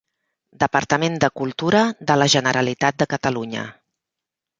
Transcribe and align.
Departament 0.61 1.17
de 1.23 1.29
Cultura 1.41 1.81
de 2.11 2.15
la 2.21 2.27
Generalitat 2.37 2.97
de 3.03 3.09
Catalunya. 3.13 3.67